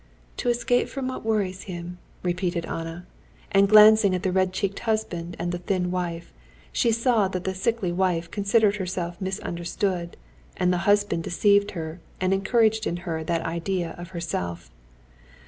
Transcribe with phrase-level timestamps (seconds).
[0.37, 3.05] "To escape from what worries him," repeated Anna.
[3.51, 6.33] And glancing at the red cheeked husband and the thin wife,
[6.71, 10.17] she saw that the sickly wife considered herself misunderstood,
[10.57, 14.71] and the husband deceived her and encouraged her in that idea of herself.